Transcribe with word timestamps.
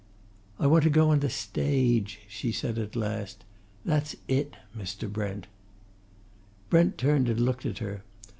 "I 0.57 0.65
want 0.65 0.83
to 0.85 0.89
go 0.89 1.11
on 1.11 1.19
the 1.19 1.29
stage," 1.29 2.21
she 2.27 2.51
said 2.51 2.79
at 2.79 2.95
last. 2.95 3.43
"That's 3.85 4.15
it, 4.27 4.55
Mr. 4.75 5.07
Brent." 5.07 5.45
Brent 6.71 6.97
turned 6.97 7.29
and 7.29 7.39
looked 7.39 7.67
at 7.67 7.77
her. 7.77 8.01